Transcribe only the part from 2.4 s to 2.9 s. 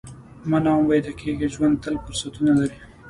لري.